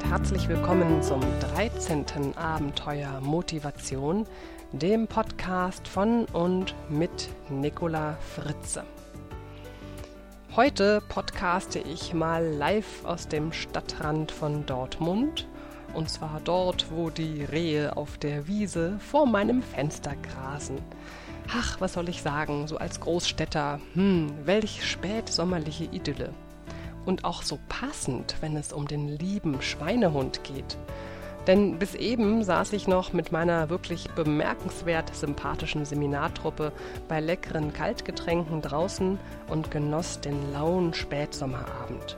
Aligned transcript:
und 0.00 0.10
herzlich 0.10 0.48
willkommen 0.48 1.02
zum 1.02 1.20
13. 1.54 2.36
Abenteuer 2.36 3.20
Motivation, 3.20 4.26
dem 4.72 5.06
Podcast 5.06 5.86
von 5.88 6.24
und 6.26 6.74
mit 6.88 7.28
Nicola 7.48 8.16
Fritze. 8.20 8.84
Heute 10.56 11.02
podcaste 11.08 11.80
ich 11.80 12.14
mal 12.14 12.44
live 12.44 13.04
aus 13.04 13.28
dem 13.28 13.52
Stadtrand 13.52 14.32
von 14.32 14.64
Dortmund 14.64 15.46
und 15.92 16.08
zwar 16.08 16.40
dort, 16.44 16.86
wo 16.90 17.10
die 17.10 17.44
Rehe 17.44 17.96
auf 17.96 18.16
der 18.16 18.46
Wiese 18.46 18.98
vor 19.00 19.26
meinem 19.26 19.62
Fenster 19.62 20.14
grasen. 20.16 20.78
Ach, 21.52 21.80
was 21.80 21.94
soll 21.94 22.08
ich 22.08 22.22
sagen, 22.22 22.68
so 22.68 22.78
als 22.78 23.00
Großstädter, 23.00 23.80
hm, 23.94 24.32
welch 24.44 24.86
spätsommerliche 24.86 25.84
Idylle. 25.84 26.32
Und 27.10 27.24
auch 27.24 27.42
so 27.42 27.58
passend, 27.68 28.36
wenn 28.40 28.54
es 28.54 28.72
um 28.72 28.86
den 28.86 29.08
lieben 29.08 29.60
Schweinehund 29.62 30.44
geht. 30.44 30.78
Denn 31.48 31.76
bis 31.76 31.96
eben 31.96 32.44
saß 32.44 32.72
ich 32.72 32.86
noch 32.86 33.12
mit 33.12 33.32
meiner 33.32 33.68
wirklich 33.68 34.08
bemerkenswert 34.10 35.12
sympathischen 35.12 35.84
Seminartruppe 35.84 36.70
bei 37.08 37.18
leckeren 37.18 37.72
Kaltgetränken 37.72 38.62
draußen 38.62 39.18
und 39.48 39.72
genoss 39.72 40.20
den 40.20 40.52
lauen 40.52 40.94
Spätsommerabend. 40.94 42.16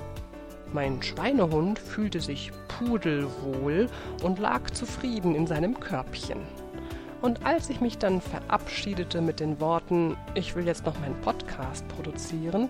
Mein 0.74 1.02
Schweinehund 1.02 1.78
fühlte 1.78 2.20
sich 2.20 2.52
pudelwohl 2.69 3.88
und 4.22 4.38
lag 4.38 4.69
zufrieden 4.72 5.34
in 5.34 5.47
seinem 5.47 5.80
Körbchen. 5.80 6.41
Und 7.22 7.47
als 7.47 7.70
ich 7.70 7.80
mich 7.80 7.97
dann 7.97 8.20
verabschiedete 8.20 9.22
mit 9.22 9.41
den 9.41 9.59
Worten, 9.59 10.19
ich 10.34 10.55
will 10.55 10.66
jetzt 10.66 10.84
noch 10.84 11.00
meinen 11.00 11.19
Podcast 11.22 11.88
produzieren, 11.88 12.69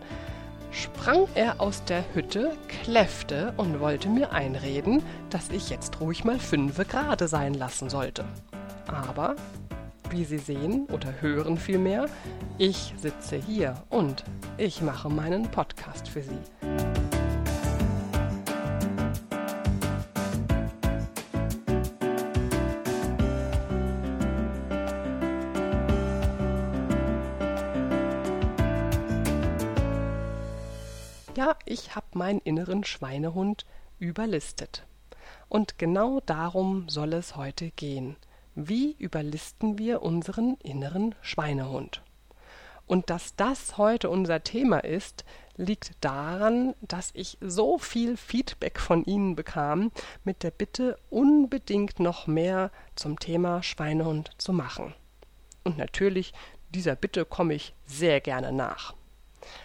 sprang 0.73 1.29
er 1.35 1.61
aus 1.61 1.85
der 1.85 2.05
Hütte, 2.15 2.57
kläffte 2.83 3.53
und 3.57 3.79
wollte 3.80 4.09
mir 4.09 4.33
einreden, 4.33 5.02
dass 5.30 5.51
ich 5.51 5.71
jetzt 5.71 6.01
ruhig 6.01 6.24
mal 6.24 6.38
fünfe 6.38 6.85
Grade 6.85 7.29
sein 7.29 7.55
lassen 7.55 7.88
sollte. 7.88 8.24
Aber, 8.87 9.37
wie 10.11 10.24
Sie 10.24 10.38
sehen 10.38 10.87
oder 10.93 11.21
hören 11.21 11.57
vielmehr, 11.57 12.07
ich 12.59 12.95
sitze 12.96 13.37
hier 13.37 13.83
und 13.91 14.24
ich 14.59 14.83
mache 14.83 15.09
meinen 15.09 15.51
Podcast 15.51 16.09
für 16.09 16.23
Sie. 16.23 16.91
Meinen 32.23 32.38
inneren 32.38 32.84
Schweinehund 32.84 33.66
überlistet. 33.98 34.87
Und 35.48 35.76
genau 35.76 36.20
darum 36.20 36.88
soll 36.88 37.15
es 37.15 37.34
heute 37.34 37.73
gehen. 37.73 38.15
Wie 38.54 38.92
überlisten 38.92 39.76
wir 39.76 40.02
unseren 40.02 40.56
inneren 40.62 41.16
Schweinehund? 41.20 42.00
Und 42.87 43.10
dass 43.10 43.34
das 43.34 43.76
heute 43.76 44.09
unser 44.09 44.45
Thema 44.45 44.84
ist, 44.84 45.24
liegt 45.56 45.96
daran, 46.00 46.76
dass 46.80 47.10
ich 47.12 47.38
so 47.40 47.76
viel 47.78 48.16
Feedback 48.16 48.78
von 48.78 49.04
Ihnen 49.04 49.34
bekam 49.34 49.90
mit 50.23 50.45
der 50.45 50.52
Bitte, 50.52 50.96
unbedingt 51.10 51.98
noch 51.98 52.28
mehr 52.28 52.70
zum 52.95 53.18
Thema 53.18 53.65
Schweinehund 53.65 54.30
zu 54.38 54.52
machen. 54.52 54.95
Und 55.65 55.76
natürlich, 55.76 56.32
dieser 56.70 56.95
Bitte 56.95 57.24
komme 57.24 57.54
ich 57.54 57.74
sehr 57.84 58.20
gerne 58.20 58.52
nach. 58.52 58.95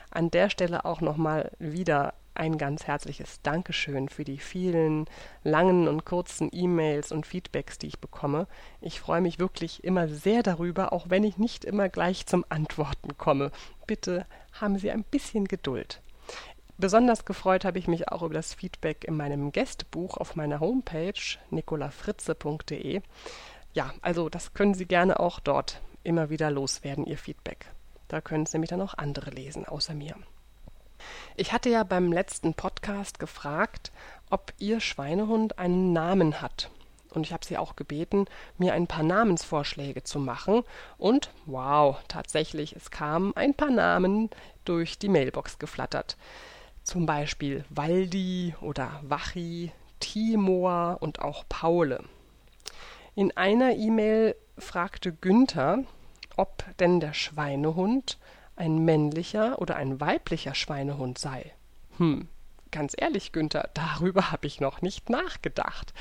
An 0.09 0.31
der 0.31 0.49
Stelle 0.49 0.85
auch 0.85 1.01
nochmal 1.01 1.51
wieder 1.59 2.15
ein 2.37 2.57
ganz 2.57 2.87
herzliches 2.87 3.41
Dankeschön 3.41 4.09
für 4.09 4.23
die 4.23 4.37
vielen 4.37 5.05
langen 5.43 5.87
und 5.87 6.05
kurzen 6.05 6.49
E-Mails 6.51 7.11
und 7.11 7.25
Feedbacks, 7.25 7.77
die 7.77 7.87
ich 7.87 7.99
bekomme. 7.99 8.47
Ich 8.81 8.99
freue 8.99 9.21
mich 9.21 9.39
wirklich 9.39 9.83
immer 9.83 10.07
sehr 10.07 10.43
darüber, 10.43 10.93
auch 10.93 11.09
wenn 11.09 11.23
ich 11.23 11.37
nicht 11.37 11.65
immer 11.65 11.89
gleich 11.89 12.25
zum 12.25 12.45
Antworten 12.49 13.17
komme. 13.17 13.51
Bitte 13.85 14.25
haben 14.53 14.77
Sie 14.77 14.91
ein 14.91 15.03
bisschen 15.03 15.45
Geduld. 15.45 16.01
Besonders 16.77 17.25
gefreut 17.25 17.65
habe 17.65 17.79
ich 17.79 17.87
mich 17.87 18.09
auch 18.09 18.21
über 18.21 18.35
das 18.35 18.53
Feedback 18.53 19.03
in 19.03 19.17
meinem 19.17 19.51
Gästebuch 19.51 20.17
auf 20.17 20.35
meiner 20.35 20.59
Homepage 20.59 21.13
nicolafritze.de. 21.49 23.01
Ja, 23.73 23.93
also 24.01 24.29
das 24.29 24.53
können 24.53 24.75
Sie 24.75 24.85
gerne 24.85 25.19
auch 25.19 25.39
dort 25.39 25.81
immer 26.03 26.29
wieder 26.29 26.51
loswerden, 26.51 27.05
Ihr 27.05 27.17
Feedback. 27.17 27.65
Da 28.07 28.21
können 28.21 28.43
es 28.43 28.53
nämlich 28.53 28.69
dann 28.69 28.81
auch 28.81 28.93
andere 28.93 29.31
lesen, 29.31 29.65
außer 29.65 29.93
mir. 29.93 30.15
Ich 31.35 31.53
hatte 31.53 31.69
ja 31.69 31.83
beim 31.83 32.11
letzten 32.11 32.53
Podcast 32.53 33.19
gefragt, 33.19 33.91
ob 34.29 34.53
Ihr 34.57 34.79
Schweinehund 34.79 35.59
einen 35.59 35.93
Namen 35.93 36.41
hat. 36.41 36.69
Und 37.11 37.25
ich 37.25 37.33
habe 37.33 37.45
Sie 37.45 37.57
auch 37.57 37.75
gebeten, 37.75 38.25
mir 38.57 38.73
ein 38.73 38.87
paar 38.87 39.03
Namensvorschläge 39.03 40.03
zu 40.03 40.19
machen. 40.19 40.63
Und 40.97 41.31
wow, 41.45 41.97
tatsächlich, 42.07 42.75
es 42.75 42.91
kamen 42.91 43.35
ein 43.35 43.53
paar 43.53 43.71
Namen 43.71 44.29
durch 44.65 44.99
die 44.99 45.09
Mailbox 45.09 45.59
geflattert. 45.59 46.17
Zum 46.83 47.05
Beispiel 47.05 47.65
Waldi 47.69 48.55
oder 48.61 49.01
Wachi, 49.03 49.71
Timor 49.99 50.97
und 51.01 51.21
auch 51.21 51.43
Paule. 51.49 52.03
In 53.15 53.35
einer 53.35 53.75
E-Mail 53.75 54.35
fragte 54.57 55.11
Günther, 55.11 55.79
ob 56.35 56.63
denn 56.77 56.99
der 56.99 57.13
Schweinehund 57.13 58.17
ein 58.57 58.79
männlicher 58.79 59.61
oder 59.61 59.75
ein 59.75 59.99
weiblicher 60.01 60.55
Schweinehund 60.55 61.17
sei. 61.17 61.53
Hm, 61.97 62.27
ganz 62.71 62.93
ehrlich, 62.97 63.31
Günther, 63.31 63.69
darüber 63.73 64.31
habe 64.31 64.47
ich 64.47 64.59
noch 64.59 64.81
nicht 64.81 65.09
nachgedacht. 65.09 65.93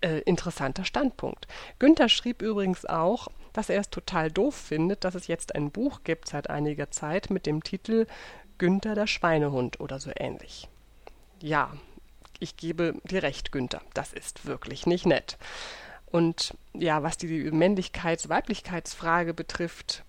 Äh, 0.00 0.20
interessanter 0.20 0.84
Standpunkt. 0.84 1.48
Günther 1.78 2.08
schrieb 2.08 2.42
übrigens 2.42 2.84
auch, 2.84 3.28
dass 3.52 3.70
er 3.70 3.80
es 3.80 3.90
total 3.90 4.30
doof 4.30 4.54
findet, 4.54 5.04
dass 5.04 5.14
es 5.14 5.26
jetzt 5.26 5.54
ein 5.54 5.70
Buch 5.70 6.00
gibt 6.04 6.28
seit 6.28 6.50
einiger 6.50 6.90
Zeit 6.90 7.30
mit 7.30 7.46
dem 7.46 7.64
Titel 7.64 8.06
Günther 8.58 8.94
der 8.94 9.06
Schweinehund 9.06 9.80
oder 9.80 9.98
so 9.98 10.10
ähnlich. 10.14 10.68
Ja, 11.40 11.72
ich 12.38 12.56
gebe 12.56 12.94
dir 13.04 13.22
recht, 13.22 13.52
Günther, 13.52 13.80
das 13.94 14.12
ist 14.12 14.46
wirklich 14.46 14.86
nicht 14.86 15.06
nett. 15.06 15.38
Und 16.06 16.54
ja, 16.72 17.02
was 17.02 17.16
die 17.16 17.50
Männlichkeits-Weiblichkeitsfrage 17.50 19.34
betrifft, 19.34 20.04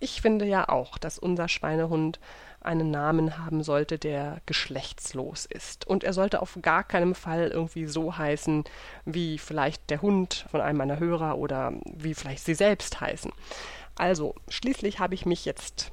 ich 0.00 0.20
finde 0.20 0.46
ja 0.46 0.68
auch, 0.68 0.98
dass 0.98 1.18
unser 1.18 1.48
Schweinehund 1.48 2.18
einen 2.60 2.90
Namen 2.90 3.38
haben 3.38 3.62
sollte, 3.62 3.98
der 3.98 4.40
geschlechtslos 4.46 5.46
ist. 5.46 5.86
Und 5.86 6.02
er 6.02 6.12
sollte 6.12 6.42
auf 6.42 6.58
gar 6.60 6.82
keinen 6.82 7.14
Fall 7.14 7.48
irgendwie 7.48 7.86
so 7.86 8.16
heißen, 8.16 8.64
wie 9.04 9.38
vielleicht 9.38 9.90
der 9.90 10.02
Hund 10.02 10.44
von 10.50 10.60
einem 10.60 10.78
meiner 10.78 10.98
Hörer 10.98 11.38
oder 11.38 11.72
wie 11.84 12.14
vielleicht 12.14 12.44
sie 12.44 12.54
selbst 12.54 13.00
heißen. 13.00 13.32
Also, 13.94 14.34
schließlich 14.48 14.98
habe 14.98 15.14
ich 15.14 15.24
mich 15.24 15.44
jetzt 15.44 15.92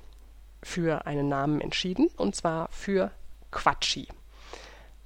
für 0.63 1.05
einen 1.05 1.29
Namen 1.29 1.61
entschieden, 1.61 2.09
und 2.17 2.35
zwar 2.35 2.69
für 2.71 3.11
Quatschi. 3.51 4.07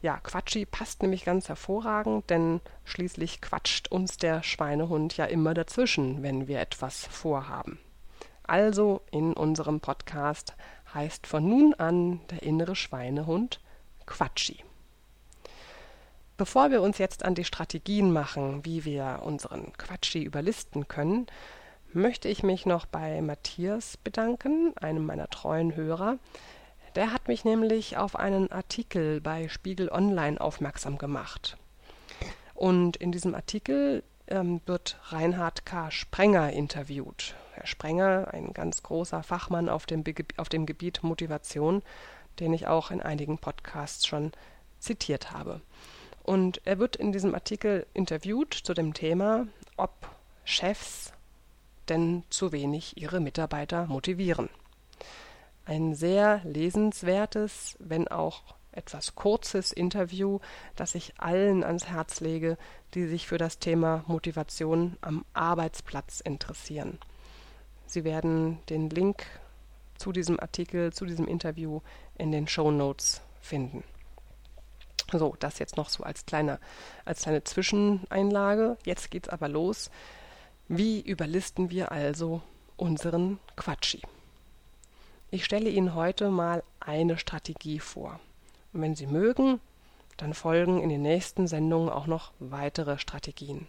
Ja, 0.02 0.18
Quatschi 0.18 0.66
passt 0.66 1.02
nämlich 1.02 1.26
ganz 1.26 1.50
hervorragend, 1.50 2.30
denn 2.30 2.62
schließlich 2.86 3.42
quatscht 3.42 3.90
uns 3.90 4.16
der 4.16 4.44
Schweinehund 4.44 5.18
ja 5.18 5.26
immer 5.26 5.54
dazwischen, 5.54 6.24
wenn 6.24 6.48
wir 6.48 6.62
etwas 6.62 7.06
vorhaben. 7.06 7.80
Also 8.50 9.02
in 9.12 9.34
unserem 9.34 9.80
Podcast 9.80 10.56
heißt 10.92 11.28
von 11.28 11.48
nun 11.48 11.76
an 11.76 12.20
der 12.32 12.42
innere 12.42 12.76
Schweinehund 12.76 13.62
Quatschi. 14.08 14.64
Bevor 16.36 16.72
wir 16.72 16.82
uns 16.82 16.98
jetzt 16.98 17.24
an 17.24 17.36
die 17.36 17.44
Strategien 17.44 18.12
machen, 18.12 18.66
wie 18.66 18.86
wir 18.86 19.20
unseren 19.24 19.72
Quatschi 19.74 20.24
überlisten 20.24 20.88
können, 20.88 21.28
möchte 21.94 22.28
ich 22.28 22.42
mich 22.42 22.66
noch 22.66 22.88
bei 22.88 23.22
Matthias 23.22 23.98
bedanken, 23.98 24.74
einem 24.78 25.06
meiner 25.06 25.30
treuen 25.30 25.76
Hörer, 25.76 26.18
der 26.96 27.14
hat 27.14 27.28
mich 27.28 27.46
nämlich 27.46 27.98
auf 27.98 28.16
einen 28.16 28.52
Artikel 28.52 29.22
bei 29.22 29.48
Spiegel 29.48 29.90
Online 29.90 30.42
aufmerksam 30.42 30.98
gemacht. 30.98 31.56
Und 32.56 32.98
in 32.98 33.12
diesem 33.12 33.36
Artikel 33.36 34.02
ähm, 34.26 34.62
wird 34.66 35.00
Reinhard 35.10 35.68
K. 35.68 35.92
Sprenger 35.92 36.52
interviewt. 36.52 37.36
Herr 37.60 37.68
Sprenger, 37.68 38.30
ein 38.32 38.54
ganz 38.54 38.84
großer 38.84 39.22
Fachmann 39.22 39.70
auf 39.70 39.86
dem, 39.86 40.04
Be 40.04 40.16
auf 40.38 40.50
dem 40.50 40.66
Gebiet 40.66 41.04
Motivation, 41.04 41.84
den 42.40 42.54
ich 42.54 42.68
auch 42.68 42.90
in 42.90 43.02
einigen 43.02 43.38
Podcasts 43.38 44.08
schon 44.08 44.32
zitiert 44.80 45.32
habe. 45.32 45.62
Und 46.24 46.62
er 46.66 46.80
wird 46.80 46.96
in 46.96 47.12
diesem 47.12 47.34
Artikel 47.36 47.86
interviewt 47.94 48.54
zu 48.54 48.74
dem 48.74 48.94
Thema, 48.94 49.48
ob 49.78 49.92
Chefs 50.46 51.12
denn 51.90 52.24
zu 52.30 52.52
wenig 52.52 52.98
ihre 52.98 53.20
Mitarbeiter 53.20 53.88
motivieren 53.88 54.50
ein 55.70 55.94
sehr 55.94 56.42
lesenswertes, 56.46 57.78
wenn 57.80 58.08
auch 58.08 58.42
etwas 58.72 59.14
kurzes 59.14 59.72
Interview, 59.72 60.40
das 60.76 60.96
ich 60.96 61.14
allen 61.18 61.64
ans 61.64 61.88
Herz 61.88 62.22
lege, 62.22 62.58
die 62.96 63.06
sich 63.06 63.28
für 63.28 63.38
das 63.38 63.60
Thema 63.60 64.04
Motivation 64.08 64.98
am 65.02 65.26
Arbeitsplatz 65.34 66.22
interessieren. 66.22 66.98
Sie 67.90 68.04
werden 68.04 68.60
den 68.70 68.92
Link 68.92 69.26
zu 69.98 70.12
diesem 70.12 70.40
Artikel, 70.40 70.94
zu 70.94 71.06
diesem 71.06 71.28
Interview 71.28 71.82
in 72.20 72.32
den 72.32 72.48
Show 72.48 72.70
Notes 72.70 73.22
finden. 73.42 73.84
So, 75.12 75.36
das 75.40 75.58
jetzt 75.58 75.76
noch 75.76 75.90
so 75.90 76.04
als 76.04 76.28
kleine, 76.28 76.60
als 77.04 77.24
kleine 77.24 77.44
Zwischeneinlage. 77.44 78.78
Jetzt 78.86 79.10
geht's 79.10 79.28
aber 79.28 79.48
los. 79.48 79.90
Wie 80.68 81.02
überlisten 81.02 81.72
wir 81.72 81.92
also 81.92 82.44
unseren 82.78 83.40
Quatschi? 83.56 84.04
Ich 85.32 85.44
stelle 85.44 85.72
Ihnen 85.72 85.96
heute 85.96 86.30
mal 86.30 86.62
eine 86.80 87.18
Strategie 87.18 87.80
vor. 87.80 88.20
Und 88.72 88.82
wenn 88.82 88.96
Sie 88.96 89.08
mögen, 89.08 89.60
dann 90.18 90.36
folgen 90.36 90.80
in 90.80 90.90
den 90.90 91.02
nächsten 91.02 91.48
Sendungen 91.48 91.90
auch 91.90 92.06
noch 92.06 92.34
weitere 92.38 93.00
Strategien. 93.00 93.68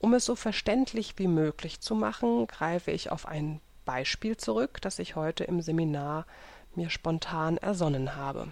Um 0.00 0.14
es 0.14 0.24
so 0.24 0.36
verständlich 0.36 1.14
wie 1.16 1.26
möglich 1.26 1.80
zu 1.80 1.94
machen, 1.94 2.46
greife 2.46 2.90
ich 2.90 3.10
auf 3.10 3.26
ein 3.26 3.60
Beispiel 3.84 4.36
zurück, 4.36 4.80
das 4.80 4.98
ich 4.98 5.16
heute 5.16 5.44
im 5.44 5.60
Seminar 5.60 6.26
mir 6.74 6.90
spontan 6.90 7.56
ersonnen 7.56 8.14
habe. 8.14 8.48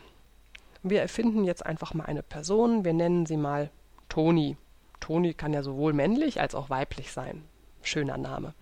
Wir 0.82 1.00
erfinden 1.00 1.44
jetzt 1.44 1.64
einfach 1.64 1.94
mal 1.94 2.04
eine 2.04 2.22
Person, 2.22 2.84
wir 2.84 2.92
nennen 2.92 3.26
sie 3.26 3.36
mal 3.36 3.70
Toni. 4.08 4.56
Toni 5.00 5.34
kann 5.34 5.52
ja 5.52 5.62
sowohl 5.62 5.92
männlich 5.92 6.40
als 6.40 6.54
auch 6.54 6.70
weiblich 6.70 7.12
sein. 7.12 7.44
Schöner 7.82 8.18
Name. 8.18 8.54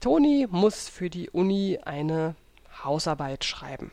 Toni 0.00 0.46
muss 0.50 0.88
für 0.88 1.10
die 1.10 1.28
Uni 1.28 1.78
eine 1.84 2.34
Hausarbeit 2.84 3.44
schreiben. 3.44 3.92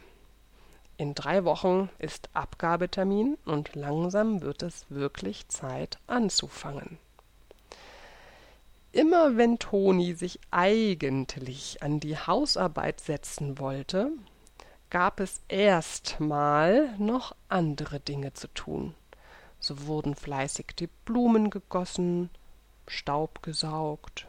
In 0.95 1.13
drei 1.13 1.43
Wochen 1.43 1.89
ist 1.99 2.29
Abgabetermin 2.33 3.37
und 3.45 3.75
langsam 3.75 4.41
wird 4.41 4.63
es 4.63 4.85
wirklich 4.89 5.47
Zeit 5.49 5.99
anzufangen. 6.07 6.97
Immer 8.91 9.37
wenn 9.37 9.59
Toni 9.59 10.13
sich 10.13 10.39
eigentlich 10.49 11.83
an 11.83 11.99
die 11.99 12.17
Hausarbeit 12.17 12.99
setzen 12.99 13.59
wollte, 13.59 14.11
gab 14.89 15.19
es 15.19 15.41
erstmal 15.49 16.97
noch 16.97 17.35
andere 17.49 17.99
Dinge 17.99 18.33
zu 18.33 18.47
tun. 18.53 18.95
So 19.59 19.87
wurden 19.87 20.15
fleißig 20.15 20.67
die 20.79 20.89
Blumen 21.05 21.49
gegossen, 21.49 22.29
Staub 22.87 23.43
gesaugt, 23.43 24.27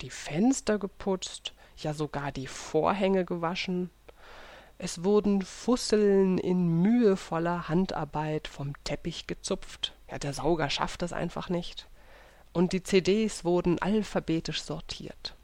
die 0.00 0.10
Fenster 0.10 0.78
geputzt, 0.78 1.52
ja 1.76 1.92
sogar 1.92 2.30
die 2.30 2.46
Vorhänge 2.46 3.24
gewaschen. 3.24 3.90
Es 4.78 5.02
wurden 5.02 5.42
Fusseln 5.42 6.38
in 6.38 6.82
mühevoller 6.82 7.68
Handarbeit 7.68 8.46
vom 8.46 8.74
Teppich 8.84 9.26
gezupft. 9.26 9.94
Ja, 10.10 10.18
der 10.18 10.34
Sauger 10.34 10.70
schafft 10.70 11.02
es 11.02 11.12
einfach 11.12 11.48
nicht. 11.48 11.88
Und 12.56 12.72
die 12.72 12.82
CDs 12.82 13.44
wurden 13.44 13.82
alphabetisch 13.82 14.62
sortiert. 14.62 15.34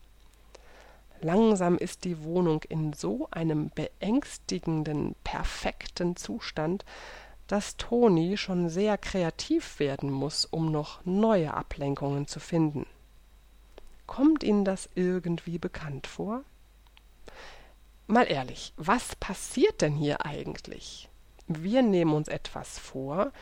Langsam 1.21 1.77
ist 1.77 2.05
die 2.05 2.23
Wohnung 2.23 2.63
in 2.71 2.95
so 2.95 3.29
einem 3.31 3.69
beängstigenden, 3.69 5.15
perfekten 5.23 6.17
Zustand, 6.17 6.87
dass 7.49 7.77
Toni 7.77 8.39
schon 8.39 8.71
sehr 8.71 8.97
kreativ 8.97 9.79
werden 9.79 10.11
muss, 10.11 10.47
um 10.47 10.73
noch 10.73 11.05
neue 11.05 11.53
Ablenkungen 11.53 12.27
zu 12.29 12.41
finden. 12.41 12.87
Kommt 14.07 14.43
Ihnen 14.43 14.65
das 14.65 14.89
irgendwie 14.95 15.59
bekannt 15.59 16.07
vor? 16.07 16.45
Mal 18.07 18.25
ehrlich, 18.25 18.73
was 18.79 19.17
passiert 19.17 19.83
denn 19.83 19.97
hier 19.97 20.25
eigentlich? 20.25 21.11
Wir 21.47 21.83
nehmen 21.83 22.15
uns 22.15 22.29
etwas 22.29 22.79
vor, 22.79 23.33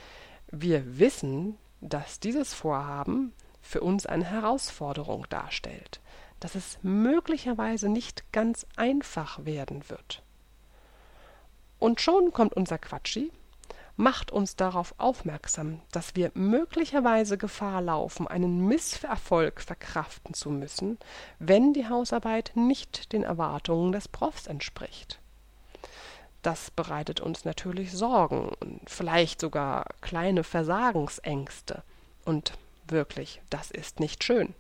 wir 0.51 0.99
wissen, 0.99 1.57
dass 1.81 2.19
dieses 2.19 2.53
Vorhaben 2.53 3.33
für 3.63 3.81
uns 3.81 4.07
eine 4.07 4.25
Herausforderung 4.25 5.27
darstellt 5.29 6.01
dass 6.41 6.55
es 6.55 6.79
möglicherweise 6.83 7.89
nicht 7.89 8.33
ganz 8.33 8.67
einfach 8.77 9.45
werden 9.45 9.89
wird. 9.89 10.23
Und 11.79 12.01
schon 12.01 12.33
kommt 12.33 12.55
unser 12.55 12.79
Quatschi, 12.79 13.31
macht 13.97 14.31
uns 14.33 14.57
darauf 14.57 14.95
aufmerksam, 14.97 15.81
dass 15.93 16.17
wir 16.17 16.31
möglicherweise 16.35 17.37
Gefahr 17.37 17.83
laufen, 17.83 18.27
einen 18.27 18.67
Misserfolg 18.67 19.61
verkraften 19.61 20.33
zu 20.33 20.51
müssen, 20.51 20.99
wenn 21.39 21.75
die 21.75 21.89
Hausarbeit 21.89 22.53
nicht 22.55 23.13
den 23.13 23.23
Erwartungen 23.23 23.93
des 23.93 24.09
Profs 24.09 24.47
entspricht. 24.47 25.21
Das 26.41 26.71
bereitet 26.71 27.21
uns 27.21 27.45
natürlich 27.45 27.93
Sorgen 27.93 28.49
und 28.61 28.89
vielleicht 28.89 29.43
sogar 29.43 29.85
kleine 30.01 30.45
Versagensängste. 30.45 31.83
Und 32.25 32.55
wirklich, 32.91 33.41
das 33.51 33.71
ist 33.71 34.01
nicht 34.01 34.25
schön. 34.25 34.55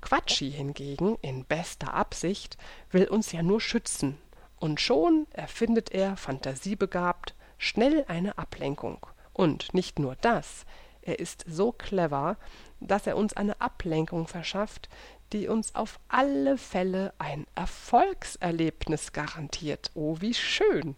Quatschi 0.00 0.50
hingegen, 0.50 1.16
in 1.22 1.44
bester 1.44 1.94
Absicht, 1.94 2.56
will 2.90 3.08
uns 3.08 3.32
ja 3.32 3.42
nur 3.42 3.60
schützen, 3.60 4.18
und 4.58 4.80
schon 4.80 5.26
erfindet 5.32 5.92
er, 5.92 6.16
fantasiebegabt, 6.16 7.34
schnell 7.58 8.04
eine 8.08 8.38
Ablenkung. 8.38 9.06
Und 9.32 9.74
nicht 9.74 9.98
nur 9.98 10.16
das, 10.16 10.64
er 11.02 11.18
ist 11.18 11.44
so 11.46 11.72
clever, 11.72 12.36
dass 12.80 13.06
er 13.06 13.16
uns 13.16 13.34
eine 13.34 13.60
Ablenkung 13.60 14.26
verschafft, 14.26 14.88
die 15.32 15.48
uns 15.48 15.74
auf 15.74 15.98
alle 16.08 16.56
Fälle 16.58 17.12
ein 17.18 17.46
Erfolgserlebnis 17.54 19.12
garantiert. 19.12 19.90
Oh, 19.94 20.16
wie 20.20 20.34
schön! 20.34 20.96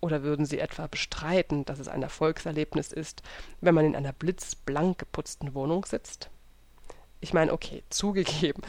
Oder 0.00 0.22
würden 0.22 0.46
Sie 0.46 0.58
etwa 0.58 0.86
bestreiten, 0.86 1.64
dass 1.64 1.78
es 1.78 1.88
ein 1.88 2.02
Erfolgserlebnis 2.02 2.92
ist, 2.92 3.22
wenn 3.60 3.74
man 3.74 3.84
in 3.84 3.96
einer 3.96 4.12
blitzblank 4.12 4.98
geputzten 4.98 5.54
Wohnung 5.54 5.84
sitzt? 5.84 6.30
Ich 7.20 7.34
meine, 7.34 7.52
okay, 7.52 7.82
zugegeben, 7.90 8.62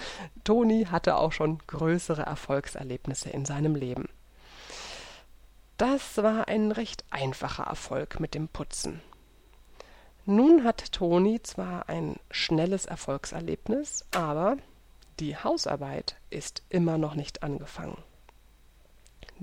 Toni 0.44 0.86
hatte 0.92 1.16
auch 1.16 1.31
schon 1.31 1.60
größere 1.68 2.24
Erfolgserlebnisse 2.24 3.30
in 3.30 3.45
seinem 3.45 3.75
Leben. 3.75 4.10
Das 5.78 6.18
war 6.18 6.48
ein 6.48 6.72
recht 6.72 7.06
einfacher 7.10 7.63
Erfolg 7.63 8.19
mit 8.19 8.36
dem 8.36 8.50
Putzen. 8.50 9.01
Nun 10.25 10.63
hat 10.63 10.92
Toni 10.92 11.42
zwar 11.42 11.89
ein 11.89 12.18
schnelles 12.30 12.86
Erfolgserlebnis, 12.86 14.06
aber 14.12 14.57
die 15.19 15.36
Hausarbeit 15.36 16.18
ist 16.30 16.62
immer 16.69 17.00
noch 17.00 17.16
nicht 17.16 17.42
angefangen. 17.42 17.98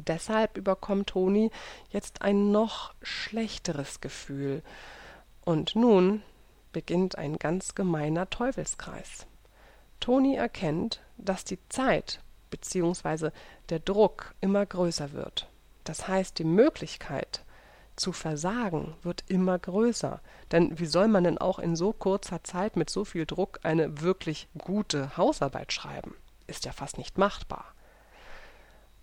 Deshalb 0.06 0.56
überkommt 0.56 1.08
Toni 1.08 1.50
jetzt 1.90 2.22
ein 2.22 2.52
noch 2.52 2.94
schlechteres 3.02 4.00
Gefühl. 4.00 4.62
Und 5.44 5.74
nun 5.74 6.22
beginnt 6.72 7.18
ein 7.18 7.36
ganz 7.36 7.74
gemeiner 7.74 8.30
Teufelskreis. 8.30 9.26
Toni 9.98 10.36
erkennt, 10.36 11.00
dass 11.16 11.44
die 11.44 11.58
Zeit 11.68 12.20
bzw. 12.50 13.30
der 13.70 13.80
Druck 13.80 14.34
immer 14.40 14.64
größer 14.64 15.12
wird. 15.12 15.48
Das 15.82 16.06
heißt, 16.06 16.38
die 16.38 16.44
Möglichkeit 16.44 17.42
zu 17.96 18.12
versagen 18.12 18.94
wird 19.02 19.24
immer 19.26 19.58
größer. 19.58 20.20
Denn 20.52 20.78
wie 20.78 20.86
soll 20.86 21.08
man 21.08 21.24
denn 21.24 21.38
auch 21.38 21.58
in 21.58 21.74
so 21.74 21.92
kurzer 21.92 22.44
Zeit 22.44 22.76
mit 22.76 22.88
so 22.88 23.04
viel 23.04 23.26
Druck 23.26 23.58
eine 23.64 24.00
wirklich 24.00 24.46
gute 24.56 25.16
Hausarbeit 25.16 25.72
schreiben? 25.72 26.14
Ist 26.46 26.66
ja 26.66 26.72
fast 26.72 26.98
nicht 26.98 27.18
machbar. 27.18 27.74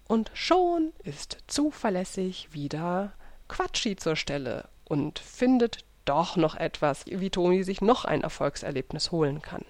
Und 0.07 0.31
schon 0.33 0.93
ist 1.03 1.37
zuverlässig 1.47 2.49
wieder 2.51 3.13
Quatschi 3.47 3.95
zur 3.95 4.15
Stelle 4.15 4.69
und 4.83 5.19
findet 5.19 5.83
doch 6.05 6.35
noch 6.35 6.55
etwas, 6.55 7.05
wie 7.07 7.29
Toni 7.29 7.63
sich 7.63 7.81
noch 7.81 8.05
ein 8.05 8.21
Erfolgserlebnis 8.21 9.11
holen 9.11 9.41
kann. 9.41 9.65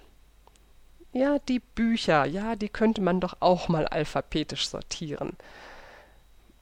Ja, 1.12 1.38
die 1.38 1.60
Bücher, 1.60 2.26
ja, 2.26 2.56
die 2.56 2.68
könnte 2.68 3.00
man 3.00 3.20
doch 3.20 3.38
auch 3.40 3.68
mal 3.68 3.86
alphabetisch 3.86 4.68
sortieren. 4.68 5.36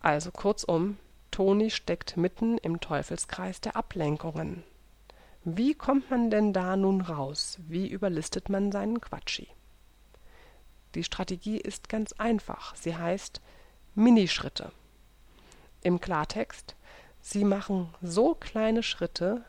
Also 0.01 0.31
kurzum, 0.31 0.99
Toni 1.33 1.71
steckt 1.71 2.17
mitten 2.17 2.59
im 2.59 2.79
Teufelskreis 2.79 3.61
der 3.61 3.75
Ablenkungen. 3.75 4.63
Wie 5.43 5.75
kommt 5.75 6.09
man 6.11 6.31
denn 6.31 6.53
da 6.53 6.77
nun 6.77 7.01
raus? 7.01 7.59
Wie 7.67 7.89
überlistet 7.89 8.49
man 8.49 8.71
seinen 8.71 9.01
Quatschi? 9.01 9.49
Die 10.95 11.03
Strategie 11.03 11.59
ist 11.59 11.89
ganz 11.89 12.13
einfach. 12.13 12.77
Sie 12.77 12.97
heißt 12.97 13.41
Minischritte. 13.95 14.73
Im 15.83 16.01
Klartext, 16.01 16.75
Sie 17.27 17.45
machen 17.45 17.89
so 18.03 18.35
kleine 18.35 18.83
Schritte, 18.83 19.47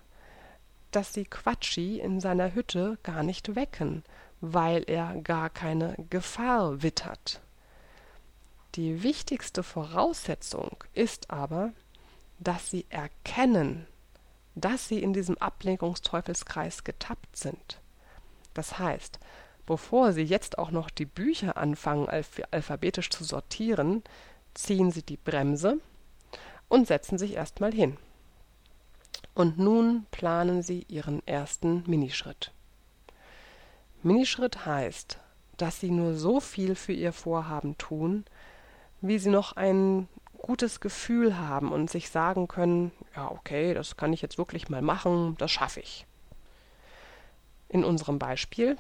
dass 0.92 1.14
sie 1.14 1.26
Quatschi 1.26 2.00
in 2.00 2.22
seiner 2.22 2.56
Hütte 2.56 2.98
gar 3.04 3.22
nicht 3.22 3.58
wecken, 3.58 4.04
weil 4.40 4.84
er 4.88 5.20
gar 5.22 5.50
keine 5.50 5.94
Gefahr 6.10 6.84
wittert. 6.84 7.42
Die 8.76 9.04
wichtigste 9.04 9.62
Voraussetzung 9.62 10.86
ist 10.94 11.32
aber, 11.32 11.74
dass 12.40 12.70
sie 12.70 12.86
erkennen, 12.88 13.88
dass 14.56 14.88
sie 14.88 15.04
in 15.04 15.12
diesem 15.12 15.38
Ablenkungsteufelskreis 15.38 16.86
getappt 16.86 17.36
sind. 17.36 17.82
Das 18.54 18.80
heißt, 18.80 19.20
bevor 19.66 20.14
sie 20.14 20.24
jetzt 20.24 20.58
auch 20.58 20.72
noch 20.72 20.90
die 20.90 21.06
Bücher 21.06 21.58
anfangen, 21.58 22.08
alphabetisch 22.08 23.10
zu 23.10 23.26
sortieren, 23.26 24.02
ziehen 24.56 24.92
sie 24.92 25.04
die 25.04 25.18
Bremse 25.18 25.80
und 26.68 26.88
setzen 26.88 27.18
sich 27.18 27.34
erstmal 27.34 27.74
hin. 27.74 27.98
Und 29.36 29.60
nun 29.60 30.08
planen 30.12 30.64
sie 30.64 30.86
ihren 30.88 31.26
ersten 31.28 31.84
Minischritt. 31.86 32.52
Minischritt 34.02 34.66
heißt, 34.66 35.20
dass 35.58 35.80
sie 35.80 35.92
nur 35.92 36.16
so 36.16 36.40
viel 36.40 36.76
für 36.76 36.94
ihr 36.94 37.14
Vorhaben 37.14 37.78
tun, 37.78 38.26
wie 39.02 39.20
sie 39.20 39.30
noch 39.30 39.54
einen 39.54 40.08
gutes 40.42 40.80
Gefühl 40.80 41.38
haben 41.38 41.72
und 41.72 41.90
sich 41.90 42.10
sagen 42.10 42.48
können, 42.48 42.92
ja, 43.16 43.30
okay, 43.32 43.74
das 43.74 43.98
kann 43.98 44.14
ich 44.14 44.22
jetzt 44.22 44.38
wirklich 44.38 44.70
mal 44.70 44.82
machen, 44.82 45.36
das 45.38 45.52
schaffe 45.52 45.80
ich. 45.80 46.06
In 47.68 47.84
unserem 47.84 48.20
Beispiel 48.20 48.78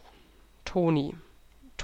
Toni. 0.63 1.15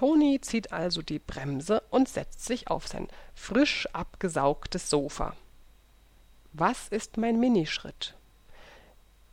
Toni 0.01 0.41
zieht 0.41 0.73
also 0.73 1.03
die 1.03 1.19
Bremse 1.19 1.83
und 1.91 2.09
setzt 2.09 2.43
sich 2.43 2.71
auf 2.71 2.87
sein 2.87 3.07
frisch 3.35 3.87
abgesaugtes 3.93 4.89
Sofa. 4.89 5.35
Was 6.53 6.87
ist 6.87 7.17
mein 7.17 7.39
Minischritt? 7.39 8.15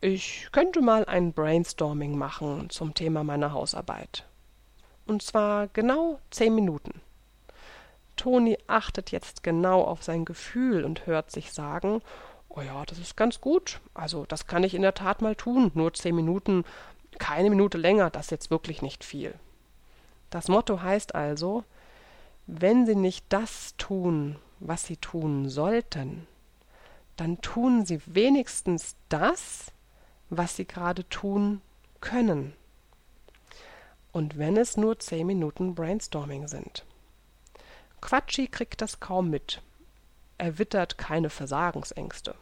Ich 0.02 0.48
könnte 0.52 0.82
mal 0.82 1.06
ein 1.06 1.32
Brainstorming 1.32 2.18
machen 2.18 2.68
zum 2.68 2.92
Thema 2.92 3.25
meiner 3.25 3.54
Hausarbeit. 3.54 4.26
Und 5.06 5.22
zwar 5.22 5.68
genau 5.68 6.20
zehn 6.30 6.54
Minuten. 6.54 7.00
Toni 8.16 8.58
achtet 8.66 9.10
jetzt 9.10 9.42
genau 9.42 9.80
auf 9.80 10.02
sein 10.02 10.26
Gefühl 10.26 10.84
und 10.84 11.06
hört 11.06 11.30
sich 11.30 11.50
sagen, 11.50 12.02
oh 12.50 12.60
ja, 12.60 12.84
das 12.84 12.98
ist 12.98 13.16
ganz 13.16 13.40
gut. 13.40 13.80
Also 13.94 14.26
das 14.26 14.46
kann 14.46 14.64
ich 14.64 14.75
in 14.75 14.82
der 14.82 14.92
Tat 14.92 15.22
mal 15.22 15.34
tun. 15.34 15.70
Nur 15.72 15.94
zehn 15.94 16.14
Minuten, 16.14 16.66
keine 17.18 17.48
Minute 17.48 17.78
länger, 17.78 18.10
das 18.10 18.26
ist 18.26 18.32
jetzt 18.32 18.50
wirklich 18.50 18.82
nicht 18.82 19.02
viel. 19.02 19.32
Das 20.30 20.49
Motto 20.49 20.82
heißt 20.82 21.14
also, 21.14 21.64
wenn 22.47 22.87
Sie 22.87 22.94
nicht 22.94 23.25
das 23.28 23.75
tun, 23.76 24.37
was 24.61 24.87
Sie 24.87 24.97
tun 24.97 25.49
sollten, 25.49 26.26
dann 27.16 27.40
tun 27.40 27.85
Sie 27.85 28.00
wenigstens 28.06 28.97
das, 29.08 29.73
was 30.30 30.56
Sie 30.56 30.66
gerade 30.66 31.08
tun 31.08 31.61
können. 32.00 32.52
Und 34.12 34.38
wenn 34.38 34.56
es 34.56 34.76
nur 34.76 34.99
zehn 34.99 35.26
Minuten 35.26 35.75
Brainstorming 35.75 36.49
sind. 36.49 36.85
Quatschi 38.00 38.47
kriegt 38.47 38.80
das 38.80 39.00
kaum 39.00 39.30
mit. 39.30 39.62
Er 40.38 40.58
wittert 40.58 40.99
keine 40.99 41.30
Versagensängste. 41.30 42.35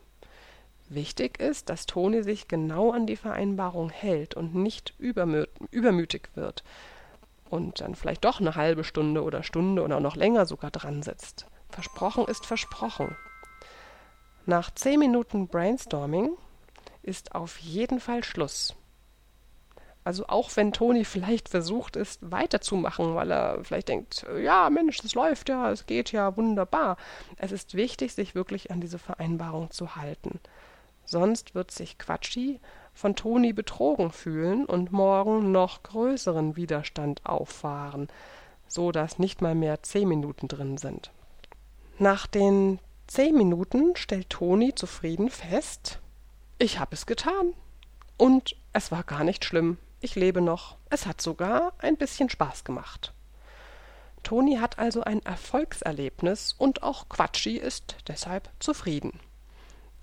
Wichtig 0.88 1.40
ist, 1.40 1.69
dass 1.69 1.87
Toni 1.87 2.23
sich 2.23 2.47
genau 2.47 2.93
an 2.93 3.07
die 3.07 3.16
Vereinbarung 3.16 3.90
hält 3.90 4.35
und 4.35 4.55
nicht 4.55 4.95
übermütig 4.99 6.28
wird 6.35 6.62
und 7.50 7.81
dann 7.81 7.95
vielleicht 7.95 8.25
doch 8.25 8.41
eine 8.41 8.55
halbe 8.55 8.85
Stunde 8.85 9.23
oder 9.23 9.43
Stunde 9.43 9.83
oder 9.83 10.00
noch 10.00 10.17
länger 10.17 10.47
sogar 10.47 10.71
dran 10.71 11.03
sitzt. 11.03 11.47
Versprochen 11.69 12.26
ist 12.26 12.47
versprochen. 12.47 13.17
Nach 14.45 14.71
zehn 14.71 15.00
Minuten 15.00 15.49
Brainstorming 15.49 16.31
ist 17.03 17.35
auf 17.35 17.59
jeden 17.59 18.00
Fall 18.00 18.23
Schluss. 18.25 18.76
Also 20.07 20.29
auch 20.29 20.50
wenn 20.55 20.73
Toni 20.73 21.05
vielleicht 21.05 21.49
versucht 21.49 21.97
ist, 21.97 22.31
weiterzumachen, 22.31 23.17
weil 23.17 23.33
er 23.33 23.65
vielleicht 23.65 23.88
denkt, 23.88 24.25
ja, 24.41 24.71
Mensch, 24.71 24.99
das 24.99 25.15
läuft 25.15 25.49
ja, 25.49 25.73
es 25.73 25.87
geht 25.87 26.12
ja 26.12 26.37
wunderbar. 26.37 26.97
Es 27.38 27.50
ist 27.50 27.75
wichtig, 27.75 28.15
sich 28.15 28.37
wirklich 28.37 28.71
an 28.71 28.81
diese 28.81 29.00
Vereinbarung 29.00 29.73
zu 29.73 29.97
halten. 29.97 30.38
Sonst 31.05 31.57
wird 31.57 31.73
sich 31.73 31.99
Quatschi 31.99 32.61
von 32.97 33.15
Toni 33.15 33.53
betrogen 33.53 34.11
fühlen 34.11 34.65
und 34.65 34.91
morgen 34.91 35.53
noch 35.53 35.85
größeren 35.85 36.57
Widerstand 36.57 37.25
auffahren, 37.25 38.09
so 38.67 38.91
dass 38.91 39.21
nicht 39.21 39.41
mal 39.41 39.55
mehr 39.55 39.85
zehn 39.85 40.09
Minuten 40.09 40.49
drin 40.49 40.79
sind. 40.79 41.12
Nach 42.00 42.26
den 42.26 42.81
zehn 43.07 43.37
Minuten 43.37 43.95
stellt 43.95 44.31
Toni 44.31 44.75
zufrieden 44.75 45.31
fest, 45.31 46.00
ich 46.59 46.81
habe 46.81 46.95
es 46.95 47.07
getan. 47.07 47.53
Und 48.17 48.57
es 48.73 48.91
war 48.91 49.05
gar 49.05 49.23
nicht 49.23 49.45
schlimm 49.45 49.79
ich 50.00 50.15
lebe 50.15 50.41
noch. 50.41 50.76
Es 50.91 51.07
hat 51.07 51.21
sogar 51.21 51.73
ein 51.79 51.97
bisschen 51.97 52.29
Spaß 52.29 52.65
gemacht. 52.65 53.12
Toni 54.23 54.57
hat 54.57 54.79
also 54.79 55.03
ein 55.03 55.21
Erfolgserlebnis 55.25 56.55
und 56.57 56.83
auch 56.83 57.09
Quatschi 57.09 57.57
ist 57.57 57.97
deshalb 58.09 58.50
zufrieden. 58.59 59.21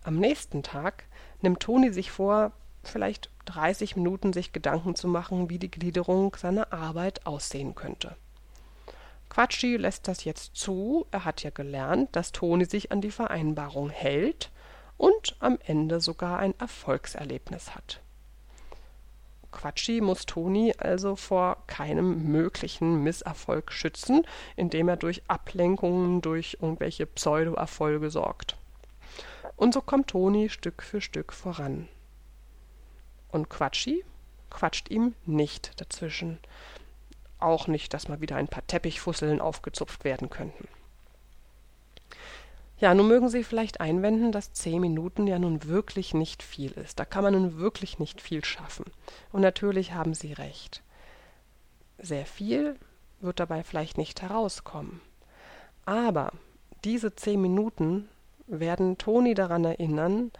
Am 0.03 0.17
nächsten 0.17 0.63
Tag 0.63 1.05
nimmt 1.41 1.62
Toni 1.62 1.91
sich 1.91 2.12
vor, 2.12 2.51
vielleicht 2.83 3.29
30 3.45 3.95
Minuten 3.95 4.33
sich 4.33 4.53
Gedanken 4.53 4.95
zu 4.95 5.07
machen, 5.07 5.49
wie 5.49 5.59
die 5.59 5.71
Gliederung 5.71 6.35
seiner 6.35 6.71
Arbeit 6.71 7.25
aussehen 7.25 7.75
könnte. 7.75 8.15
Quatschi 9.29 9.77
lässt 9.77 10.07
das 10.07 10.25
jetzt 10.25 10.55
zu, 10.55 11.07
er 11.09 11.25
hat 11.25 11.41
ja 11.41 11.49
gelernt, 11.49 12.15
dass 12.15 12.31
Toni 12.31 12.65
sich 12.65 12.91
an 12.91 13.01
die 13.01 13.09
Vereinbarung 13.09 13.89
hält 13.89 14.51
und 14.97 15.35
am 15.39 15.57
Ende 15.65 16.01
sogar 16.01 16.37
ein 16.37 16.53
Erfolgserlebnis 16.59 17.73
hat. 17.73 17.99
Quatschi 19.51 20.01
muss 20.01 20.25
Toni 20.25 20.73
also 20.77 21.15
vor 21.15 21.57
keinem 21.67 22.31
möglichen 22.31 23.03
Misserfolg 23.03 23.71
schützen, 23.71 24.25
indem 24.55 24.89
er 24.89 24.97
durch 24.97 25.23
Ablenkungen, 25.27 26.21
durch 26.21 26.57
irgendwelche 26.61 27.05
Pseudo-Erfolge 27.05 28.09
sorgt. 28.09 28.57
Und 29.55 29.73
so 29.73 29.81
kommt 29.81 30.09
Toni 30.09 30.49
Stück 30.49 30.83
für 30.83 31.01
Stück 31.01 31.33
voran. 31.33 31.87
Und 33.33 33.49
Quatschi 33.49 34.05
quatscht 34.51 34.89
ihm 34.91 35.15
nicht 35.25 35.81
dazwischen. 35.81 36.37
Auch 37.39 37.67
nicht, 37.67 37.93
dass 37.95 38.07
mal 38.07 38.21
wieder 38.21 38.35
ein 38.35 38.47
paar 38.47 38.65
Teppichfusseln 38.67 39.41
aufgezupft 39.41 40.03
werden 40.03 40.29
könnten. 40.29 40.67
Ja, 42.77 42.93
nun 42.93 43.07
mögen 43.07 43.29
Sie 43.29 43.43
vielleicht 43.43 43.81
einwenden, 43.81 44.31
dass 44.31 44.53
zehn 44.53 44.79
Minuten 44.79 45.25
ja 45.25 45.39
nun 45.39 45.63
wirklich 45.63 46.13
nicht 46.13 46.43
viel 46.43 46.73
ist. 46.73 46.99
Da 46.99 47.05
kann 47.05 47.23
man 47.23 47.33
nun 47.33 47.57
wirklich 47.57 47.97
nicht 47.97 48.21
viel 48.21 48.45
schaffen. 48.45 48.85
Und 49.31 49.41
natürlich 49.41 49.93
haben 49.93 50.13
Sie 50.13 50.33
recht. 50.33 50.83
Sehr 51.97 52.27
viel 52.27 52.77
wird 53.19 53.39
dabei 53.39 53.63
vielleicht 53.63 53.97
nicht 53.97 54.21
herauskommen. 54.21 55.01
Aber 55.85 56.33
diese 56.83 57.15
zehn 57.15 57.41
Minuten 57.41 58.09
werden 58.45 58.99
Toni 58.99 59.33
daran 59.33 59.65
erinnern, 59.65 60.31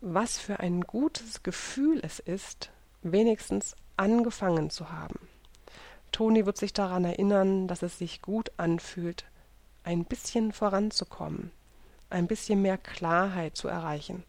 was 0.00 0.38
für 0.38 0.60
ein 0.60 0.82
gutes 0.82 1.42
Gefühl 1.42 2.00
es 2.02 2.18
ist, 2.18 2.70
wenigstens 3.02 3.76
angefangen 3.96 4.70
zu 4.70 4.90
haben. 4.90 5.18
Toni 6.12 6.46
wird 6.46 6.56
sich 6.56 6.72
daran 6.72 7.04
erinnern, 7.04 7.68
dass 7.68 7.82
es 7.82 7.98
sich 7.98 8.22
gut 8.22 8.50
anfühlt, 8.56 9.24
ein 9.84 10.04
bisschen 10.04 10.52
voranzukommen, 10.52 11.50
ein 12.10 12.26
bisschen 12.26 12.62
mehr 12.62 12.78
Klarheit 12.78 13.56
zu 13.56 13.68
erreichen. 13.68 14.24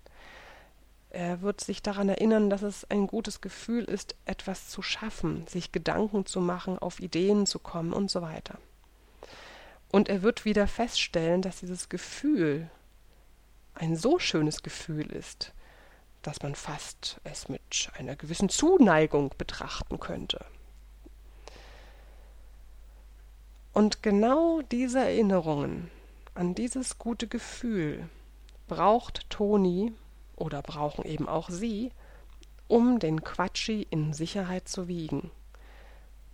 Er 1.12 1.42
wird 1.42 1.62
sich 1.62 1.82
daran 1.82 2.10
erinnern, 2.10 2.50
dass 2.50 2.62
es 2.62 2.90
ein 2.90 3.08
gutes 3.08 3.42
Gefühl 3.42 3.84
ist, 3.84 4.16
etwas 4.26 4.70
zu 4.70 4.82
schaffen, 4.82 5.48
sich 5.48 5.72
Gedanken 5.72 6.26
zu 6.26 6.40
machen, 6.40 6.78
auf 6.78 7.00
Ideen 7.00 7.46
zu 7.46 7.58
kommen 7.60 7.94
und 7.94 8.12
so 8.12 8.22
weiter. 8.22 8.60
Und 9.92 10.08
er 10.08 10.22
wird 10.22 10.46
wieder 10.46 10.68
feststellen, 10.68 11.42
dass 11.42 11.62
dieses 11.62 11.90
Gefühl 11.90 12.70
ein 13.74 13.96
so 13.96 14.20
schönes 14.20 14.62
Gefühl 14.62 15.12
ist, 15.12 15.54
dass 16.22 16.42
man 16.42 16.56
fast 16.56 17.20
es 17.24 17.50
mit 17.50 17.90
einer 17.98 18.16
gewissen 18.16 18.50
Zuneigung 18.50 19.34
betrachten 19.38 20.00
könnte. 20.00 20.46
Und 23.74 24.04
genau 24.04 24.62
diese 24.62 25.00
Erinnerungen 25.00 25.90
an 26.34 26.56
dieses 26.56 26.98
gute 26.98 27.28
Gefühl 27.28 28.10
braucht 28.68 29.30
Toni 29.30 29.94
oder 30.36 30.62
brauchen 30.62 31.06
eben 31.06 31.28
auch 31.28 31.50
Sie, 31.50 31.92
um 32.68 33.00
den 33.00 33.24
Quatschi 33.24 33.88
in 33.90 34.14
Sicherheit 34.14 34.68
zu 34.68 34.88
wiegen. 34.88 35.32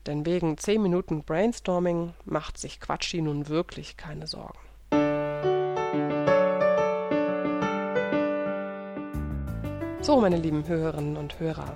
Denn 0.06 0.26
wegen 0.26 0.58
zehn 0.58 0.82
Minuten 0.82 1.24
Brainstorming 1.24 2.14
macht 2.26 2.58
sich 2.58 2.80
Quatschi 2.80 3.22
nun 3.22 3.48
wirklich 3.48 3.98
keine 3.98 4.28
Sorgen. 4.28 4.65
So, 10.06 10.22
meine 10.22 10.38
lieben 10.38 10.68
Hörerinnen 10.68 11.18
und 11.18 11.40
Hörer, 11.40 11.74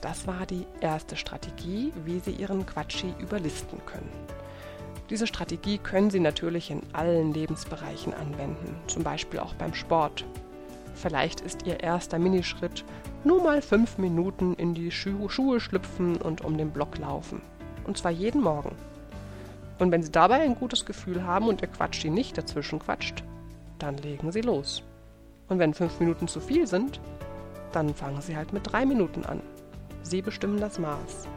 das 0.00 0.26
war 0.26 0.46
die 0.46 0.64
erste 0.80 1.14
Strategie, 1.14 1.92
wie 2.06 2.20
Sie 2.20 2.30
Ihren 2.30 2.64
Quatschi 2.64 3.12
überlisten 3.18 3.84
können. 3.84 4.08
Diese 5.10 5.26
Strategie 5.26 5.76
können 5.76 6.08
Sie 6.08 6.20
natürlich 6.20 6.70
in 6.70 6.80
allen 6.94 7.34
Lebensbereichen 7.34 8.14
anwenden, 8.14 8.74
zum 8.86 9.02
Beispiel 9.02 9.40
auch 9.40 9.52
beim 9.52 9.74
Sport. 9.74 10.24
Vielleicht 10.94 11.42
ist 11.42 11.66
Ihr 11.66 11.80
erster 11.80 12.18
Minischritt 12.18 12.82
nur 13.24 13.42
mal 13.42 13.60
fünf 13.60 13.98
Minuten 13.98 14.54
in 14.54 14.72
die 14.72 14.90
Schu 14.90 15.28
Schuhe 15.28 15.60
schlüpfen 15.60 16.16
und 16.16 16.46
um 16.46 16.56
den 16.56 16.70
Block 16.70 16.96
laufen. 16.96 17.42
Und 17.86 17.98
zwar 17.98 18.10
jeden 18.10 18.40
Morgen. 18.40 18.74
Und 19.78 19.92
wenn 19.92 20.02
Sie 20.02 20.10
dabei 20.10 20.40
ein 20.40 20.54
gutes 20.54 20.86
Gefühl 20.86 21.24
haben 21.24 21.48
und 21.48 21.60
Ihr 21.60 21.68
Quatschi 21.68 22.08
nicht 22.08 22.38
dazwischen 22.38 22.78
quatscht, 22.78 23.22
dann 23.78 23.98
legen 23.98 24.32
Sie 24.32 24.40
los. 24.40 24.82
Und 25.50 25.58
wenn 25.58 25.74
fünf 25.74 26.00
Minuten 26.00 26.26
zu 26.26 26.40
viel 26.40 26.66
sind, 26.66 27.00
dann 27.72 27.94
fangen 27.94 28.20
Sie 28.20 28.36
halt 28.36 28.52
mit 28.52 28.70
drei 28.70 28.86
Minuten 28.86 29.24
an. 29.24 29.42
Sie 30.02 30.22
bestimmen 30.22 30.60
das 30.60 30.78
Maß. 30.78 31.28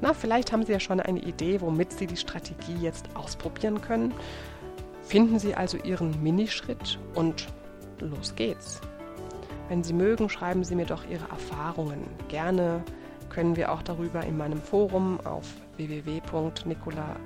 Na, 0.00 0.12
vielleicht 0.12 0.52
haben 0.52 0.64
Sie 0.64 0.72
ja 0.72 0.80
schon 0.80 1.00
eine 1.00 1.20
Idee, 1.20 1.60
womit 1.60 1.92
Sie 1.92 2.06
die 2.06 2.16
Strategie 2.16 2.76
jetzt 2.80 3.08
ausprobieren 3.14 3.80
können. 3.80 4.12
Finden 5.02 5.38
Sie 5.38 5.54
also 5.54 5.78
Ihren 5.78 6.22
Minischritt 6.22 6.98
und 7.14 7.48
los 8.00 8.34
geht's. 8.34 8.80
Wenn 9.68 9.82
Sie 9.82 9.92
mögen, 9.92 10.28
schreiben 10.28 10.64
Sie 10.64 10.74
mir 10.74 10.86
doch 10.86 11.04
Ihre 11.08 11.28
Erfahrungen. 11.28 12.04
Gerne 12.28 12.82
können 13.30 13.56
wir 13.56 13.72
auch 13.72 13.82
darüber 13.82 14.22
in 14.24 14.36
meinem 14.36 14.60
Forum 14.60 15.18
auf 15.24 15.46
www.nicola 15.76 17.16